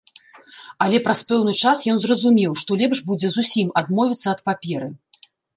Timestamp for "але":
0.85-1.01